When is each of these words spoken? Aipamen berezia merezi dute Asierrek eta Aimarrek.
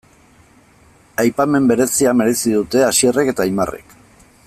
Aipamen 1.23 1.67
berezia 1.73 2.15
merezi 2.23 2.57
dute 2.57 2.83
Asierrek 2.91 3.31
eta 3.35 3.47
Aimarrek. 3.51 3.99